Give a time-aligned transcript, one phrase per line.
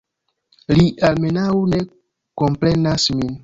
[0.77, 1.83] Li, almenaŭ, ne
[2.43, 3.35] komprenas min.